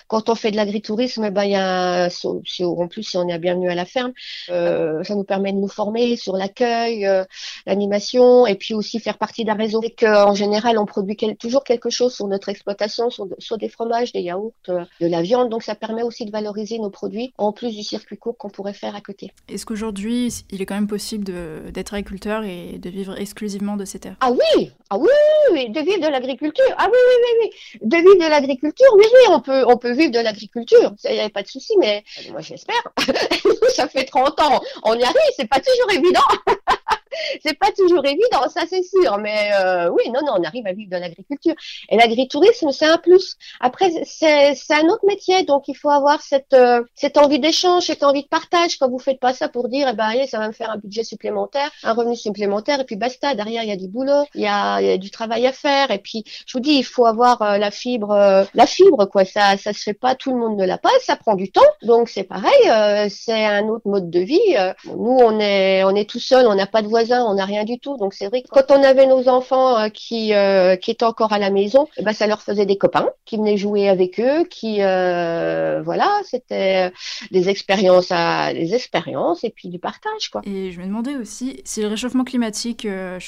quand 0.08 0.28
on 0.28 0.34
fait 0.34 0.50
de 0.50 0.56
l'agritourisme, 0.56 1.30
ben, 1.30 1.44
y 1.44 1.54
a, 1.54 2.08
en 2.08 2.88
plus, 2.88 3.02
si 3.04 3.16
on 3.16 3.28
est 3.28 3.38
bienvenu 3.38 3.70
à 3.70 3.76
la 3.76 3.84
ferme, 3.84 4.12
euh, 4.50 5.04
ça 5.04 5.14
nous 5.14 5.22
permet 5.22 5.52
de 5.52 5.58
nous 5.58 5.68
former 5.68 6.16
sur 6.16 6.36
l'accueil, 6.36 7.06
euh, 7.06 7.24
l'animation, 7.64 8.44
et 8.46 8.56
puis 8.56 8.74
aussi 8.74 8.98
faire 8.98 9.18
partie 9.18 9.44
d'un 9.44 9.54
réseau. 9.54 9.80
Et 9.84 9.90
qu'en 9.90 10.34
général, 10.34 10.78
on 10.78 10.84
produit 10.84 11.16
toujours 11.38 11.62
quelque 11.62 11.90
chose 11.90 12.12
sur 12.12 12.26
notre 12.26 12.48
exploitation, 12.48 13.08
sur, 13.08 13.28
sur, 13.38 13.56
des 13.56 13.68
fromages, 13.68 14.12
des 14.12 14.22
yaourts, 14.22 14.52
de 14.66 15.06
la 15.06 15.22
viande. 15.22 15.48
Donc, 15.48 15.62
ça 15.62 15.76
permet 15.76 16.02
aussi 16.02 16.24
de 16.26 16.32
valoriser 16.32 16.80
nos 16.80 16.90
produits, 16.90 17.32
en 17.38 17.52
plus 17.52 17.76
du 17.76 17.84
circuit 17.84 18.18
court 18.18 18.36
qu'on 18.36 18.50
pourrait 18.50 18.74
faire 18.74 18.96
à 18.96 19.00
côté. 19.00 19.30
Est-ce 19.48 19.64
qu'aujourd'hui, 19.64 20.44
il 20.50 20.60
est 20.60 20.66
quand 20.66 20.74
même 20.74 20.88
possible 20.88 21.24
d'être 21.72 21.94
agriculteur 21.94 22.42
et 22.42 22.78
de 22.78 22.90
vivre 22.90 23.16
exclusivement 23.16 23.76
de 23.76 23.84
ces 23.84 24.00
terres? 24.00 24.16
Ah 24.20 24.32
oui, 24.32 24.72
ah 24.90 24.98
oui, 24.98 25.08
oui, 25.52 25.70
de 25.70 25.80
vivre 25.80 26.00
de 26.00 26.08
l'agriculture. 26.08 26.64
Ah 26.78 26.88
oui, 26.90 26.98
oui, 26.98 27.14
oui, 27.22 27.50
oui, 27.74 27.88
de 27.88 27.96
vivre 27.96 28.23
l'agriculture, 28.28 28.88
oui, 28.96 29.04
oui, 29.12 29.26
on 29.30 29.40
peut, 29.40 29.64
on 29.66 29.76
peut 29.76 29.92
vivre 29.92 30.12
de 30.12 30.20
l'agriculture. 30.20 30.94
Il 31.04 31.12
n'y 31.12 31.20
avait 31.20 31.28
pas 31.28 31.42
de 31.42 31.48
souci, 31.48 31.74
mais 31.78 32.04
moi, 32.30 32.40
j'espère. 32.40 32.82
ça 33.74 33.88
fait 33.88 34.04
30 34.04 34.40
ans, 34.40 34.60
on 34.84 34.94
y 34.94 35.02
arrive, 35.02 35.16
c'est 35.36 35.48
pas 35.48 35.60
toujours 35.60 35.92
évident. 35.92 36.20
c'est 37.44 37.58
pas 37.58 37.70
toujours 37.76 38.04
évident, 38.04 38.48
ça 38.48 38.62
c'est 38.68 38.82
sûr. 38.82 39.18
Mais 39.18 39.50
euh, 39.54 39.90
oui, 39.90 40.10
non, 40.10 40.20
non, 40.24 40.34
on 40.38 40.44
arrive 40.44 40.66
à 40.66 40.72
vivre 40.72 40.90
de 40.90 40.96
l'agriculture. 40.96 41.54
Et 41.88 41.96
l'agritourisme, 41.96 42.70
c'est 42.72 42.86
un 42.86 42.98
plus. 42.98 43.36
Après, 43.60 43.90
c'est 44.04 44.54
un 44.70 44.86
autre 44.88 45.06
métier, 45.06 45.44
donc 45.44 45.68
il 45.68 45.76
faut 45.76 45.90
avoir 45.90 46.20
cette 46.22 46.54
euh, 46.54 46.82
cette 46.94 47.16
envie 47.16 47.38
d'échange, 47.38 47.84
cette 47.84 48.02
envie 48.02 48.22
de 48.22 48.28
partage. 48.28 48.78
Quand 48.78 48.88
vous 48.88 48.98
faites 48.98 49.20
pas 49.20 49.32
ça 49.32 49.48
pour 49.48 49.68
dire, 49.68 49.88
eh 49.90 49.94
ben 49.94 50.04
allez, 50.04 50.26
ça 50.26 50.38
va 50.38 50.48
me 50.48 50.52
faire 50.52 50.70
un 50.70 50.78
budget 50.78 51.04
supplémentaire, 51.04 51.70
un 51.82 51.92
revenu 51.92 52.16
supplémentaire, 52.16 52.80
et 52.80 52.84
puis 52.84 52.96
basta. 52.96 53.34
Derrière, 53.34 53.62
il 53.62 53.68
y 53.68 53.72
a 53.72 53.76
du 53.76 53.88
boulot, 53.88 54.24
il 54.34 54.42
y 54.42 54.46
a, 54.46 54.80
y 54.80 54.90
a 54.90 54.98
du 54.98 55.10
travail 55.10 55.46
à 55.46 55.52
faire. 55.52 55.90
Et 55.90 55.98
puis, 55.98 56.24
je 56.46 56.52
vous 56.56 56.60
dis, 56.60 56.74
il 56.74 56.84
faut 56.84 57.06
avoir 57.06 57.42
euh, 57.42 57.58
la 57.58 57.70
fibre, 57.70 58.46
la 58.54 58.66
fibre 58.66 59.06
quoi. 59.06 59.24
Ça 59.24 59.56
ça 59.56 59.72
se 59.72 59.82
fait 59.82 59.94
pas, 59.94 60.14
tout 60.14 60.30
le 60.30 60.38
monde 60.38 60.56
ne 60.56 60.64
l'a 60.64 60.78
pas, 60.78 60.90
ça 61.02 61.16
prend 61.16 61.34
du 61.34 61.50
temps. 61.50 61.60
Donc 61.82 62.08
c'est 62.08 62.24
pareil, 62.24 63.10
c'est 63.10 63.44
un 63.44 63.68
autre 63.68 63.86
mode 63.86 64.10
de 64.10 64.20
vie. 64.20 64.56
nous, 64.86 65.18
on 65.20 65.38
est 65.40 65.84
on 65.84 65.94
est 65.94 66.08
tout 66.08 66.20
seul, 66.20 66.46
on 66.46 66.54
n'a 66.54 66.66
pas 66.66 66.82
de 66.82 66.88
voisins, 67.04 67.24
on 67.24 67.34
n'a 67.34 67.44
rien 67.44 67.64
du 67.64 67.78
tout. 67.78 67.96
Donc 67.96 68.14
c'est 68.14 68.26
vrai 68.26 68.42
que 68.42 68.48
quand 68.48 68.70
on 68.70 68.82
avait 68.82 69.06
nos 69.06 69.28
enfants 69.28 69.78
euh, 69.78 69.88
qui 69.88 70.34
euh, 70.34 70.76
qui 70.76 70.90
étaient 70.90 71.04
encore 71.04 71.32
à 71.32 71.38
la 71.38 71.50
maison, 71.50 71.88
eh 71.96 72.02
ben 72.02 72.12
ça 72.12 72.26
leur 72.26 72.42
faisait 72.42 72.66
des 72.66 72.76
copains 72.76 73.08
qui 73.24 73.36
venaient 73.36 73.56
jouer 73.56 73.88
avec 73.88 74.20
eux, 74.20 74.44
qui 74.44 74.82
euh, 74.82 75.82
voilà, 75.84 76.10
c'était 76.24 76.92
des 77.30 77.48
expériences 77.48 78.08
à 78.10 78.52
des 78.52 78.74
expériences 78.74 79.44
et 79.44 79.50
puis 79.50 79.68
du 79.68 79.78
partage 79.78 80.30
quoi. 80.30 80.42
Et 80.44 80.72
je 80.72 80.80
me 80.80 80.86
demandais 80.86 81.16
aussi 81.16 81.60
si 81.64 81.82
le 81.82 81.88
réchauffement 81.88 82.24
climatique 82.24 82.86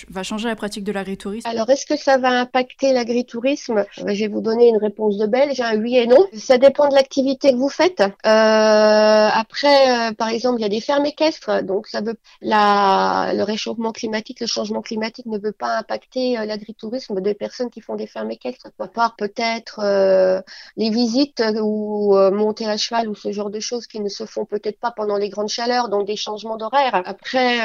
va 0.09 0.23
changer 0.23 0.49
la 0.49 0.56
pratique 0.56 0.85
de 0.85 0.92
l'agritourisme. 0.92 1.49
Alors 1.49 1.68
est-ce 1.71 1.87
que 1.87 1.97
ça 1.97 2.18
va 2.18 2.30
impacter 2.30 2.92
l'agritourisme 2.92 3.85
Je 3.97 4.04
vais 4.04 4.28
vous 4.28 4.40
donner 4.40 4.68
une 4.68 4.78
réponse 4.78 5.16
de 5.18 5.26
belge, 5.26 5.61
un 5.61 5.76
oui 5.78 5.97
et 5.97 6.06
non. 6.06 6.26
Ça 6.35 6.59
dépend 6.59 6.88
de 6.88 6.95
l'activité 6.95 7.52
que 7.52 7.56
vous 7.56 7.68
faites. 7.68 8.02
après, 8.23 10.14
par 10.16 10.28
exemple, 10.28 10.61
il 10.61 10.62
y 10.62 10.66
a 10.66 10.71
des 10.71 10.80
fermes 10.80 11.06
équestres, 11.06 11.62
donc 11.62 11.87
ça 11.87 12.00
veut 12.00 12.16
la, 12.40 13.33
le 13.35 13.42
réchauffement 13.42 13.65
climatique, 13.75 14.40
le 14.40 14.46
changement 14.46 14.82
climatique 14.82 15.26
ne 15.26 15.38
veut 15.38 15.52
pas 15.52 15.78
impacter 15.78 16.38
euh, 16.38 16.44
l'agritourisme 16.44 17.20
des 17.20 17.35
personnes 17.35 17.70
qui 17.70 17.80
font 17.80 17.94
des 17.94 18.06
fermes 18.06 18.30
équestres, 18.30 18.68
à 18.78 18.88
part 18.88 19.16
peut-être 19.16 19.80
euh, 19.82 20.40
les 20.76 20.90
visites 20.90 21.42
ou 21.61 22.16
euh, 22.16 22.30
monter 22.30 22.66
à 22.66 22.76
cheval 22.76 23.08
ou 23.08 23.14
ce 23.14 23.32
genre 23.32 23.50
de 23.50 23.61
choses 23.61 23.87
qui 23.87 24.00
ne 24.00 24.08
se 24.08 24.26
font 24.26 24.44
peut-être 24.44 24.78
pas 24.78 24.90
pendant 24.90 25.16
les 25.16 25.28
grandes 25.28 25.49
chaleurs, 25.49 25.88
donc 25.88 26.06
des 26.06 26.16
changements 26.16 26.56
d'horaire. 26.56 27.02
Après, 27.04 27.56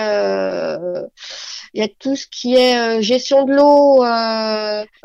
il 1.74 1.82
y 1.82 1.84
a 1.84 1.88
tout 2.00 2.16
ce 2.16 2.28
qui 2.28 2.56
est 2.56 3.02
gestion 3.02 3.44
de 3.46 3.54
l'eau, 3.54 4.04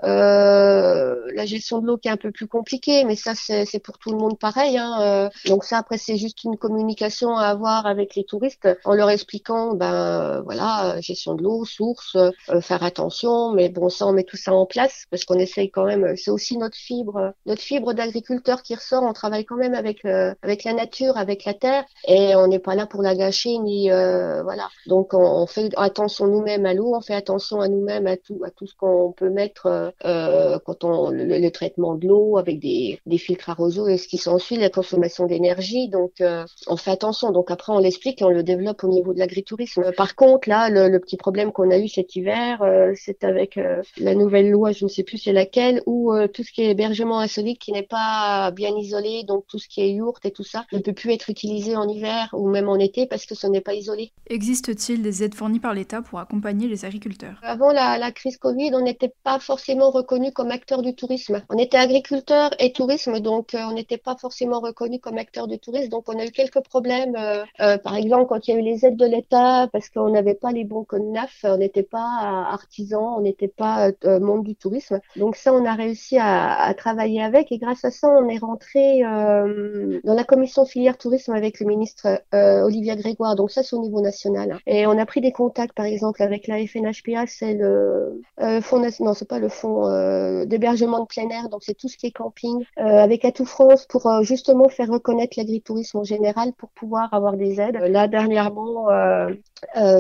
la 0.03 1.47
gestion 1.47 1.79
de 1.81 1.87
l'eau 1.87 1.97
qui 1.97 2.09
est 2.09 2.13
un 2.13 2.17
peu 2.17 2.31
plus 2.31 2.47
compliquée, 2.47 3.05
mais 3.05 3.17
ça 3.17 3.33
c'est 3.35 3.79
pour 3.81 3.99
tout 3.99 4.11
le 4.11 4.19
monde 4.19 4.39
pareil. 4.39 4.79
Hein, 4.79 5.31
donc 5.47 5.65
ça 5.65 5.79
après 5.79 5.99
c'est 5.99 6.17
juste 6.17 6.45
une 6.45 6.57
communication 6.57 7.37
à 7.37 7.47
avoir 7.47 7.87
avec 7.87 8.15
les 8.15 8.25
touristes 8.25 8.69
en 8.85 8.95
leur 8.95 9.11
expliquant 9.11 9.75
ben 9.75 10.41
voilà 10.43 10.86
gestion 11.01 11.35
de 11.35 11.43
l'eau, 11.43 11.65
source, 11.65 12.17
euh, 12.17 12.61
faire 12.61 12.83
attention. 12.83 13.53
Mais 13.53 13.69
bon, 13.69 13.89
ça, 13.89 14.07
on 14.07 14.13
met 14.13 14.25
tout 14.25 14.37
ça 14.37 14.53
en 14.53 14.67
place 14.67 15.07
parce 15.11 15.25
qu'on 15.25 15.39
essaye 15.39 15.71
quand 15.71 15.85
même. 15.85 16.17
C'est 16.17 16.31
aussi 16.31 16.57
notre 16.57 16.77
fibre, 16.77 17.33
notre 17.47 17.63
fibre 17.63 17.93
d'agriculteur 17.93 18.63
qui 18.63 18.75
ressort. 18.75 19.03
On 19.03 19.13
travaille 19.13 19.45
quand 19.45 19.57
même 19.57 19.75
avec 19.75 20.05
euh, 20.05 20.35
avec 20.43 20.65
la 20.65 20.73
nature, 20.73 21.17
avec 21.17 21.45
la 21.45 21.55
terre, 21.55 21.85
et 22.07 22.35
on 22.37 22.47
n'est 22.47 22.59
pas 22.59 22.75
là 22.75 22.87
pour 22.87 23.03
la 23.03 23.15
gâcher 23.15 23.59
ni 23.59 23.91
euh, 23.91 24.43
voilà. 24.43 24.69
Donc 24.87 25.15
on, 25.15 25.47
fait 25.47 25.71
attention 25.77 26.27
nous-mêmes 26.27 26.67
à 26.67 26.75
l'eau, 26.75 26.95
on 26.95 27.01
fait 27.01 27.15
attention 27.15 27.61
à 27.61 27.69
nous-mêmes 27.69 28.07
à 28.07 28.17
tout 28.17 28.41
à 28.45 28.51
tout 28.51 28.67
ce 28.67 28.75
qu'on 28.75 29.13
peut 29.13 29.31
mettre 29.31 29.93
quand 30.03 30.85
on 30.85 31.11
le, 31.11 31.47
traitement 31.51 31.95
de 31.95 32.09
l'eau 32.09 32.39
avec 32.39 32.59
des, 32.59 33.01
des 33.07 33.19
filtres 33.19 33.51
à 33.51 33.55
roseaux 33.55 33.87
et 33.87 33.99
ce 33.99 34.09
qui 34.09 34.19
s'ensuit, 34.19 34.57
la 34.57 34.69
consommation 34.69 35.27
d'énergie. 35.27 35.89
Donc 35.89 36.23
on 36.67 36.77
fait 36.77 36.91
attention. 36.91 37.31
Donc 37.31 37.51
après 37.51 37.73
on 37.73 37.79
l'explique 37.79 38.21
et 38.21 38.25
on 38.25 38.31
le 38.31 38.43
développe 38.43 38.83
au 38.85 38.89
niveau 38.89 39.15
de 39.15 39.19
l'agritourisme. 39.19 39.93
Par 39.97 40.15
contre 40.17 40.49
là, 40.49 40.69
le, 40.77 40.89
le 40.89 41.01
petit 41.01 41.17
problème 41.17 41.53
qu'on 41.53 41.71
a 41.71 41.79
eu 41.79 41.89
cet 41.89 42.17
hiver, 42.17 42.63
euh, 42.63 42.93
c'est 42.97 43.25
avec 43.25 43.57
euh, 43.57 43.83
la 43.99 44.15
nouvelle 44.15 44.51
loi, 44.51 44.73
je 44.73 44.85
ne 44.85 44.91
sais 44.91 45.03
plus 45.03 45.19
c'est 45.19 45.33
laquelle, 45.33 45.83
où 45.87 46.13
euh, 46.13 46.29
tout 46.29 46.43
ce 46.43 46.53
qui 46.53 46.63
est 46.63 46.71
hébergement 46.71 47.19
insolite 47.21 47.59
qui 47.59 47.73
n'est 47.73 47.83
pas 47.83 48.51
bien 48.51 48.77
isolé, 48.77 49.25
donc 49.25 49.45
tout 49.49 49.59
ce 49.59 49.69
qui 49.69 49.81
est 49.81 49.93
yourte 49.93 50.25
et 50.27 50.31
tout 50.31 50.45
ça, 50.45 50.67
ne 50.73 50.79
peut 50.79 50.93
plus 50.93 51.13
être 51.13 51.31
utilisé 51.31 51.77
en 51.77 51.89
hiver 51.89 52.29
ou 52.33 52.49
même 52.49 52.69
en 52.69 52.79
été 52.79 53.07
parce 53.07 53.27
que 53.27 53.35
ce 53.35 53.47
n'est 53.47 53.61
pas 53.61 53.75
isolé. 53.75 54.13
Existe-t-il 54.29 55.03
des 55.03 55.23
aides 55.23 55.35
fournies 55.35 55.61
par 55.61 55.75
l'État 55.75 56.03
pour 56.03 56.19
accompagner 56.19 56.69
les 56.69 56.85
agriculteurs? 56.85 57.39
Avant 57.43 57.73
la, 57.73 57.99
la, 57.99 58.13
crise 58.13 58.37
Covid, 58.37 58.71
on 58.75 58.83
n'était 58.83 59.13
pas 59.25 59.39
forcément 59.39 59.91
reconnu 59.91 60.33
comme 60.33 60.51
acteur 60.51 60.83
du 60.83 60.95
tourisme. 60.95 61.43
On 61.49 61.59
était 61.59 61.79
agriculteur 61.79 62.51
et 62.59 62.73
tourisme, 62.73 63.21
donc 63.21 63.51
on 63.55 63.73
n'était 63.73 63.99
pas 63.99 64.17
forcément 64.17 64.61
reconnu 64.61 64.99
comme 65.01 65.19
acteur 65.19 65.49
du 65.49 65.59
tourisme. 65.59 65.89
Donc 65.89 66.09
on 66.09 66.19
a 66.19 66.25
eu 66.27 66.31
quelques 66.31 66.61
problèmes. 66.61 67.17
par 67.59 67.97
exemple, 67.97 68.27
quand 68.29 68.47
il 68.47 68.55
y 68.55 68.57
a 68.57 68.61
eu 68.61 68.63
les 68.63 68.85
aides 68.85 68.97
de 68.97 69.07
l'État, 69.07 69.69
parce 69.73 69.89
qu'on 69.89 70.11
n'avait 70.11 70.35
pas 70.35 70.53
les 70.53 70.65
bons 70.67 70.85
codes 70.85 71.03
neufs, 71.03 71.45
on 71.45 71.57
n'était 71.57 71.83
pas 71.83 72.47
artisan, 72.51 73.17
on 73.19 73.23
n'était 73.23 73.49
pas 73.49 73.91
euh, 74.05 74.21
monde 74.21 74.45
du 74.45 74.55
tourisme. 74.57 75.01
Donc 75.17 75.37
ça, 75.37 75.53
on 75.53 75.65
a 75.65 75.75
réussi 75.75 76.19
à, 76.21 76.73
travailler 76.77 77.23
avec 77.23 77.53
et 77.53 77.59
grâce 77.59 77.85
à 77.85 77.91
ça, 77.91 78.09
on 78.09 78.29
est 78.29 78.39
rentré 78.39 79.05
euh, 79.05 80.01
dans 80.05 80.15
la 80.15 80.25
commission 80.25 80.65
filière 80.65 80.99
tourisme 80.99 81.33
avec 81.33 81.61
le 81.61 81.67
ministre 81.67 82.21
euh, 82.35 82.63
Olivia 82.63 82.97
Grégoire. 82.97 83.37
Donc 83.37 83.51
ça, 83.51 83.63
c'est 83.63 83.77
au 83.77 83.81
niveau 83.81 84.01
national. 84.01 84.59
Et 84.67 84.87
on 84.87 84.99
a 84.99 85.07
pris 85.07 85.21
des 85.21 85.33
contacts, 85.33 85.75
par 85.75 85.87
exemple, 85.87 86.23
avec 86.23 86.47
la 86.47 86.59
FNHPA, 86.59 87.27
c'est 87.27 87.55
le 87.55 88.21
fonds 88.61 88.83
non, 89.01 89.15
c'est 89.15 89.29
pas 89.29 89.39
le 89.39 89.49
fonds 89.49 90.45
d'hébergement 90.45 91.01
de 91.01 91.07
plein 91.07 91.29
air, 91.31 91.49
donc 91.49 91.63
c'est 91.65 91.75
tout 91.75 91.89
ce 91.89 91.97
qui 91.97 92.07
est 92.07 92.11
camping, 92.13 92.65
avec 92.77 93.25
Atout 93.25 93.47
France 93.47 93.87
pour 93.87 94.09
justement 94.23 94.69
faire 94.69 94.89
reconnaître 94.89 95.35
l'agritourisme 95.39 95.99
en 95.99 96.05
général 96.05 96.53
pour 96.53 96.69
pouvoir 96.71 97.13
avoir 97.13 97.37
des 97.37 97.61
aides. 97.61 97.77
Là, 97.77 98.07
dernièrement, 98.07 98.89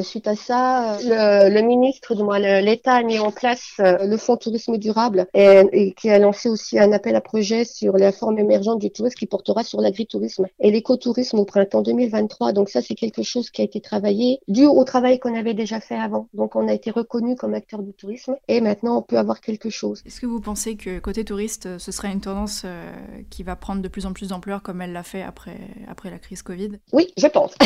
suite 0.02 0.26
à 0.26 0.35
ça, 0.46 0.98
le, 1.02 1.52
le 1.52 1.60
ministre 1.62 2.14
l'État 2.60 2.94
a 2.94 3.02
mis 3.02 3.18
en 3.18 3.32
place 3.32 3.72
euh, 3.80 4.06
le 4.06 4.16
fonds 4.16 4.36
tourisme 4.36 4.76
durable 4.76 5.26
et, 5.34 5.92
qui 5.96 6.10
a 6.10 6.18
lancé 6.18 6.48
aussi 6.48 6.78
un 6.78 6.92
appel 6.92 7.16
à 7.16 7.20
projet 7.20 7.64
sur 7.64 7.96
la 7.96 8.12
forme 8.12 8.38
émergente 8.38 8.78
du 8.78 8.90
tourisme 8.90 9.16
qui 9.16 9.26
portera 9.26 9.64
sur 9.64 9.80
l'agritourisme 9.80 10.46
et 10.60 10.70
l'écotourisme 10.70 11.38
au 11.38 11.44
printemps 11.44 11.82
2023. 11.82 12.52
Donc 12.52 12.68
ça, 12.68 12.80
c'est 12.80 12.94
quelque 12.94 13.22
chose 13.22 13.50
qui 13.50 13.62
a 13.62 13.64
été 13.64 13.80
travaillé 13.80 14.38
dû 14.46 14.66
au 14.66 14.84
travail 14.84 15.18
qu'on 15.18 15.34
avait 15.34 15.54
déjà 15.54 15.80
fait 15.80 15.96
avant. 15.96 16.28
Donc 16.32 16.54
on 16.54 16.68
a 16.68 16.72
été 16.72 16.90
reconnu 16.90 17.34
comme 17.34 17.54
acteur 17.54 17.82
du 17.82 17.92
tourisme 17.92 18.36
et 18.48 18.60
maintenant 18.60 18.98
on 18.98 19.02
peut 19.02 19.18
avoir 19.18 19.40
quelque 19.40 19.70
chose. 19.70 20.02
Est-ce 20.06 20.20
que 20.20 20.26
vous 20.26 20.40
pensez 20.40 20.76
que 20.76 20.98
côté 21.00 21.24
touriste, 21.24 21.78
ce 21.78 21.92
serait 21.92 22.12
une 22.12 22.20
tendance 22.20 22.62
euh, 22.64 22.92
qui 23.30 23.42
va 23.42 23.56
prendre 23.56 23.82
de 23.82 23.88
plus 23.88 24.06
en 24.06 24.12
plus 24.12 24.28
d'ampleur 24.28 24.62
comme 24.62 24.80
elle 24.80 24.92
l'a 24.92 25.02
fait 25.02 25.22
après, 25.22 25.58
après 25.88 26.10
la 26.10 26.18
crise 26.18 26.42
Covid? 26.42 26.72
Oui, 26.92 27.12
je 27.16 27.26
pense. 27.26 27.54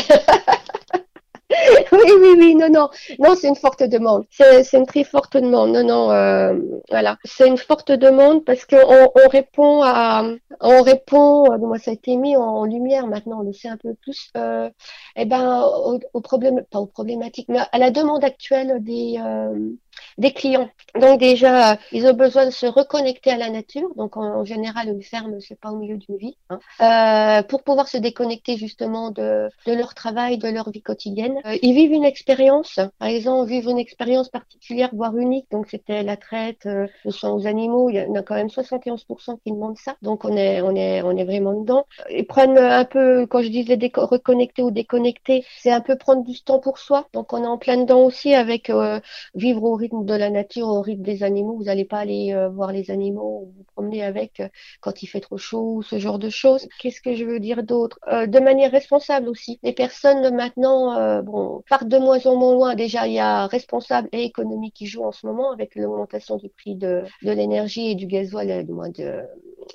oui, 2.05 2.13
oui, 2.21 2.35
oui, 2.39 2.55
non, 2.55 2.69
non, 2.71 2.89
non, 3.19 3.35
c'est 3.35 3.49
une 3.49 3.57
forte 3.57 3.83
demande. 3.83 4.25
C'est 4.31 4.73
une 4.73 4.87
très 4.87 5.05
forte 5.05 5.37
demande. 5.37 5.71
Non, 5.73 5.85
non, 5.85 6.11
euh, 6.11 6.59
voilà, 6.91 7.17
c'est 7.25 7.49
une 7.49 7.59
forte 7.59 7.93
demande 7.93 8.45
parce 8.45 8.65
qu'on 8.65 9.11
on 9.15 9.29
répond 9.29 9.83
à, 9.83 10.25
on 10.61 10.83
répond. 10.83 11.53
Euh, 11.53 11.59
moi, 11.59 11.79
ça 11.79 11.91
a 11.91 11.95
été 11.95 12.17
mis 12.17 12.37
en 12.37 12.65
lumière. 12.65 13.07
Maintenant, 13.07 13.41
on 13.41 13.45
le 13.45 13.53
sait 13.53 13.69
un 13.69 13.77
peu 13.77 13.95
plus. 13.95 14.31
Euh, 14.37 14.71
eh 15.17 15.25
ben, 15.25 15.65
au, 16.13 16.21
problème, 16.21 16.63
pas 16.71 16.79
aux 16.81 16.87
problématiques, 16.87 17.49
mais 17.49 17.61
à 17.73 17.79
la 17.79 17.91
demande 17.91 18.25
actuelle 18.25 18.83
des 18.83 19.19
euh, 19.19 19.71
des 20.19 20.33
clients. 20.33 20.69
Donc 20.99 21.21
déjà, 21.21 21.79
ils 21.93 22.07
ont 22.07 22.15
besoin 22.15 22.47
de 22.47 22.51
se 22.51 22.67
reconnecter 22.67 23.31
à 23.31 23.37
la 23.37 23.51
nature. 23.51 23.89
Donc 23.97 24.17
en, 24.17 24.45
général, 24.45 24.89
une 24.89 25.03
ferme, 25.03 25.41
c'est 25.41 25.59
pas 25.59 25.71
au 25.71 25.77
milieu 25.77 25.97
d'une 25.97 26.17
vie, 26.17 26.37
hein. 26.49 27.43
pour 27.49 27.63
pouvoir 27.63 27.89
se 27.89 27.99
déconnecter 27.99 28.57
justement 28.57 29.11
de, 29.11 29.49
de 29.67 29.73
leur 29.73 29.95
travail, 29.95 30.39
de 30.39 30.49
leur 30.49 30.71
vie 30.71 30.83
quotidienne. 30.83 31.39
Ils 31.63 31.75
vivent 31.75 31.90
une 31.91 32.05
expérience. 32.05 32.81
Par 32.99 33.09
exemple, 33.09 33.49
vivent 33.49 33.69
une 33.69 33.79
expérience 33.79 34.29
particulière, 34.29 34.91
voire 34.93 35.17
unique. 35.17 35.47
Donc 35.51 35.67
c'était 35.69 36.03
la 36.03 36.17
traite 36.17 36.67
euh, 36.67 36.87
de 37.05 37.11
soins 37.11 37.33
aux 37.33 37.47
animaux. 37.47 37.91
Il 37.91 37.97
y 37.97 38.01
en 38.01 38.15
a 38.15 38.23
quand 38.23 38.35
même 38.35 38.49
71% 38.49 39.39
qui 39.45 39.53
demandent 39.53 39.79
ça. 39.79 39.97
Donc 40.03 40.25
on 40.25 40.37
est, 40.37 40.61
on 40.63 40.75
est, 40.75 41.03
on 41.03 41.17
est 41.17 41.25
vraiment 41.25 41.55
dedans. 41.61 41.87
Ils 42.11 42.27
prennent 42.27 42.59
un 42.59 42.85
peu, 42.85 43.27
quand 43.27 43.43
je 43.43 43.49
disais 43.49 43.79
reconnecter 43.95 44.63
ou 44.63 44.71
déconnecter, 44.71 45.45
c'est 45.59 45.71
un 45.73 45.81
peu 45.81 45.97
prendre 45.97 46.25
du 46.25 46.41
temps 46.43 46.59
pour 46.61 46.79
soi. 46.79 47.09
Donc 47.13 47.33
on 47.33 47.43
est 47.43 47.47
en 47.47 47.59
plein 47.59 47.77
dedans 47.77 48.05
aussi 48.05 48.35
avec 48.35 48.71
euh, 48.71 49.01
vivre 49.35 49.63
au 49.63 49.75
rythme 49.75 50.05
de 50.05 50.15
la 50.15 50.31
nature, 50.31 50.69
au 50.69 50.81
rythme 50.81 51.03
des 51.03 51.23
animaux. 51.23 51.57
Vous 51.57 51.65
n'allez 51.65 51.85
pas 51.85 51.99
aller 51.99 52.33
euh, 52.35 52.49
voir 52.49 52.73
les 52.73 52.91
animaux 52.91 53.45
ou 53.45 53.53
vous 53.57 53.65
promener 53.75 54.03
avec 54.05 54.43
quand 54.81 55.03
il 55.03 55.07
fait 55.07 55.21
trop 55.21 55.39
chaud 55.39 55.75
ou 55.77 55.83
ce 55.83 55.99
genre 55.99 56.19
de 56.19 56.29
choses. 56.31 56.69
Qu'est-ce 56.81 57.01
que 57.01 57.15
je 57.15 57.25
veux 57.25 57.41
dire 57.41 57.63
d'autre? 57.63 57.99
De 58.11 58.41
manière 58.41 58.71
responsable 58.71 59.29
aussi. 59.29 59.59
Les 59.63 59.73
personnes 59.73 60.35
maintenant 60.35 61.23
bon, 61.23 61.63
de 61.85 61.99
moins 61.99 62.25
en 62.27 62.37
moins 62.37 62.55
loin. 62.55 62.75
Déjà, 62.75 63.07
il 63.07 63.15
y 63.15 63.19
a 63.19 63.47
responsable 63.47 64.09
et 64.13 64.25
économie 64.25 64.73
qui 64.73 64.87
jouent 64.87 65.05
en 65.05 65.13
ce 65.13 65.27
moment 65.27 65.53
avec 65.53 65.75
l'augmentation 65.75 66.37
du 66.37 66.49
prix 66.49 66.77
de, 66.77 67.05
de 67.23 67.33
l'énergie 67.33 67.91
et 67.91 67.95
du 67.95 68.07
gasoil, 68.07 68.67
moins 68.69 68.91
de, 68.91 69.23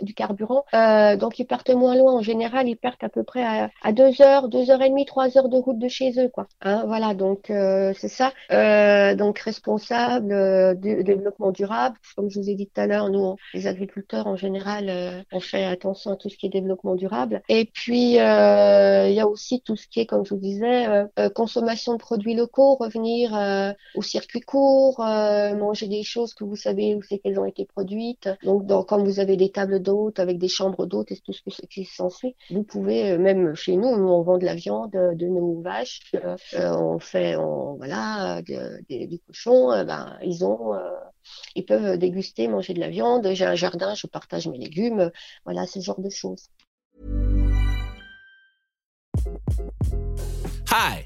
du 0.04 0.14
carburant. 0.14 0.66
Euh, 0.74 1.16
donc 1.18 1.40
ils 1.40 1.46
partent 1.46 1.70
moins 1.70 1.96
loin. 1.96 2.14
En 2.14 2.22
général, 2.22 2.68
ils 2.68 2.76
partent 2.76 3.04
à 3.04 3.10
peu 3.10 3.24
près 3.24 3.44
à, 3.44 3.70
à 3.84 3.92
deux 3.92 4.22
heures, 4.22 4.48
deux 4.50 4.70
heures 4.72 4.82
et 4.82 4.90
demie, 4.90 5.06
trois 5.06 5.38
heures 5.38 5.50
de 5.50 5.58
route 5.58 5.80
de 5.80 5.88
chez 5.88 6.14
eux, 6.20 6.30
quoi. 6.30 6.48
Hein, 6.62 6.84
voilà, 6.88 7.14
donc 7.14 7.50
euh, 7.50 7.94
c'est 7.98 8.08
ça. 8.08 8.32
Euh, 8.52 9.16
donc 9.16 9.40
responsable, 9.40 10.32
euh, 10.32 10.74
du 10.74 11.04
développement 11.04 11.52
durable. 11.52 11.98
Comme 12.16 12.30
je 12.30 12.40
vous 12.40 12.50
ai 12.50 12.56
dit 12.56 12.68
tout 12.68 12.82
à 12.82 12.88
l'heure, 12.88 13.10
nous, 13.10 13.36
les 13.54 13.68
agriculteurs 13.68 14.28
en 14.28 14.36
général, 14.36 14.90
euh, 14.90 15.22
on 15.32 15.40
fait 15.40 15.66
attention 15.66 16.12
à 16.12 16.16
tout 16.16 16.30
ce 16.30 16.38
qui 16.38 16.48
est 16.48 16.50
développement 16.50 16.96
durable. 16.96 17.42
Et 17.50 17.66
puis 17.74 18.20
euh, 18.20 19.08
il 19.08 19.14
y 19.14 19.20
a 19.20 19.28
aussi 19.28 19.62
tout 19.62 19.76
ce 19.76 19.88
qui 19.88 20.00
est, 20.00 20.06
comme 20.06 20.26
je 20.26 20.34
vous 20.34 20.40
disais, 20.40 20.86
consommation 21.34 21.94
de 21.94 21.98
produits 21.98 22.36
locaux, 22.36 22.76
revenir 22.76 23.32
au 23.96 24.02
circuit 24.02 24.42
court, 24.42 25.00
manger 25.00 25.88
des 25.88 26.04
choses 26.04 26.34
que 26.34 26.44
vous 26.44 26.56
savez 26.56 26.96
où 26.96 27.02
c'est 27.02 27.20
qu'elles 27.20 27.40
ont 27.40 27.46
été 27.46 27.66
produites. 27.66 28.30
Donc, 28.44 28.66
dans, 28.66 28.84
quand 28.84 29.02
vous 29.04 29.20
avez 29.20 29.38
des 29.38 29.50
tables 29.52 29.82
d'hôtes 29.86 30.20
avec 30.20 30.38
des 30.38 30.48
chambres 30.48 30.86
d'hôtes 30.86 31.12
et 31.12 31.18
tout 31.18 31.34
ce, 31.34 31.66
qui 31.70 31.86
s'ensuit, 31.86 32.36
vous 32.50 32.64
pouvez, 32.64 33.18
même 33.18 33.56
chez 33.56 33.76
nous, 33.78 33.96
nous 33.96 34.10
on 34.10 34.22
vend 34.24 34.38
de 34.38 34.46
la 34.46 34.56
viande 34.56 34.92
de 34.92 35.28
nos 35.28 35.62
vaches, 35.62 36.02
euh, 36.16 36.36
on 36.76 37.00
fait, 37.00 37.36
on, 37.36 37.76
voilà, 37.76 38.42
des 38.42 39.22
cochons, 39.28 39.72
euh, 39.72 39.84
ben, 39.84 40.18
ils 40.24 40.44
ont, 40.44 40.74
euh, 40.74 40.80
ils 41.56 41.66
peuvent 41.66 41.98
déguster, 41.98 42.48
manger 42.48 42.74
de 42.74 42.80
la 42.80 42.90
viande. 42.90 43.28
J'ai 43.34 43.46
un 43.46 43.56
jardin, 43.56 43.94
je 43.96 44.08
partage 44.08 44.48
mes 44.48 44.58
légumes, 44.58 45.12
voilà, 45.46 45.66
ce 45.66 45.80
genre 45.80 46.00
de 46.00 46.10
choses. 46.10 46.50
Hi, 50.72 51.06